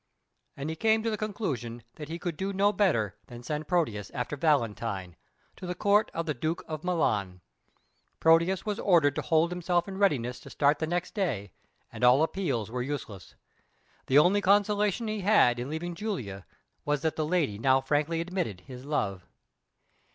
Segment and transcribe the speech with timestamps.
[0.57, 4.09] And he came to the conclusion that he could not do better than send Proteus
[4.15, 5.15] after Valentine,
[5.57, 7.41] to the Court of the Duke of Milan.
[8.19, 11.51] Proteus was ordered to hold himself in readiness to start the next day,
[11.93, 13.35] and all appeals were useless.
[14.07, 16.47] The only consolation he had in leaving Julia
[16.83, 19.27] was that the lady now frankly admitted her love.